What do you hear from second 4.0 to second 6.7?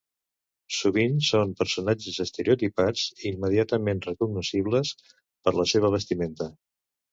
recognoscibles per la seva vestimenta.